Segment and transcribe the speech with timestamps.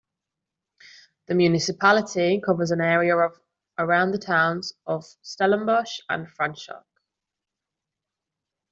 [1.27, 3.39] The municipality covers an area of
[3.77, 6.83] around the towns of Stellenbosch and Franschhoek.